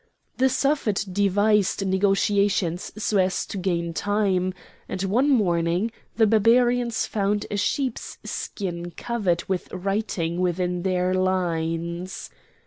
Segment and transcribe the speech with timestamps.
[0.37, 4.51] The Suffet devised negotiations so as to gain time,
[4.89, 12.31] and one morning the Barbarians found a sheep's skin covered with writing within their lines.